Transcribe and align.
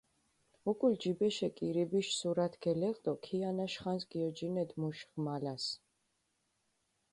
უკულ 0.71 0.93
ჯიბეშე 1.01 1.49
კირიბიშ 1.57 2.07
სურათი 2.19 2.59
გელეღჷ 2.63 2.99
დო 3.05 3.13
ქიანაშ 3.23 3.73
ხანს 3.81 4.03
გიოჯინედჷ 4.11 4.75
მუშ 4.81 4.97
ღმალას. 5.09 5.65